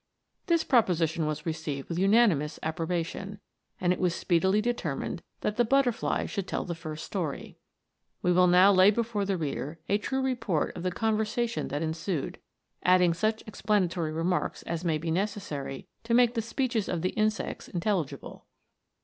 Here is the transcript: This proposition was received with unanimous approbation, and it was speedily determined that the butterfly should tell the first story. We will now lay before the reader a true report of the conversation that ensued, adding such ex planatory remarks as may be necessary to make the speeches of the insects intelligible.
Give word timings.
This 0.47 0.63
proposition 0.63 1.27
was 1.27 1.45
received 1.45 1.87
with 1.87 1.99
unanimous 1.99 2.57
approbation, 2.63 3.39
and 3.79 3.93
it 3.93 3.99
was 3.99 4.15
speedily 4.15 4.59
determined 4.59 5.21
that 5.41 5.57
the 5.57 5.63
butterfly 5.63 6.25
should 6.25 6.47
tell 6.47 6.65
the 6.65 6.73
first 6.73 7.05
story. 7.05 7.59
We 8.23 8.31
will 8.31 8.47
now 8.47 8.71
lay 8.71 8.89
before 8.89 9.25
the 9.25 9.37
reader 9.37 9.77
a 9.87 9.99
true 9.99 10.23
report 10.23 10.75
of 10.75 10.81
the 10.81 10.91
conversation 10.91 11.67
that 11.67 11.83
ensued, 11.83 12.39
adding 12.81 13.13
such 13.13 13.43
ex 13.45 13.61
planatory 13.61 14.11
remarks 14.11 14.63
as 14.63 14.83
may 14.83 14.97
be 14.97 15.11
necessary 15.11 15.87
to 16.05 16.15
make 16.15 16.33
the 16.33 16.41
speeches 16.41 16.89
of 16.89 17.03
the 17.03 17.09
insects 17.09 17.67
intelligible. 17.67 18.47